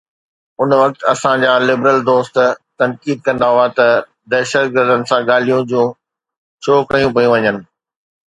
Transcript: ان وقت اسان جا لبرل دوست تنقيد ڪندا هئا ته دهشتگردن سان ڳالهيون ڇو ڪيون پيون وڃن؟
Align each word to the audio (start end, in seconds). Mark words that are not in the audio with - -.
ان 0.61 0.69
وقت 0.81 0.99
اسان 1.13 1.37
جا 1.43 1.51
لبرل 1.67 1.97
دوست 2.09 2.35
تنقيد 2.79 3.17
ڪندا 3.25 3.47
هئا 3.55 3.67
ته 3.77 3.85
دهشتگردن 4.31 5.01
سان 5.09 5.21
ڳالهيون 5.29 5.61
ڇو 6.63 6.73
ڪيون 6.89 7.11
پيون 7.15 7.31
وڃن؟ 7.33 7.57